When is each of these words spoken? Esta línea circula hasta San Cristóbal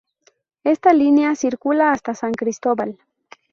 Esta 0.63 0.93
línea 0.93 1.35
circula 1.35 1.91
hasta 1.91 2.15
San 2.15 2.31
Cristóbal 2.31 2.97